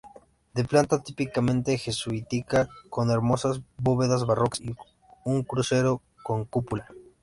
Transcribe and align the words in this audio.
De 0.55 0.63
planta 0.63 1.03
típicamente 1.03 1.77
jesuítica, 1.77 2.67
con 2.89 3.11
hermosas 3.11 3.61
bóvedas 3.77 4.25
barrocas 4.25 4.59
y 4.61 4.75
un 5.25 5.43
crucero 5.43 6.01
con 6.23 6.45
cúpula. 6.45 6.87